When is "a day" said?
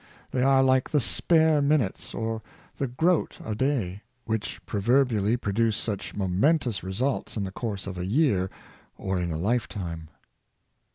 3.45-4.01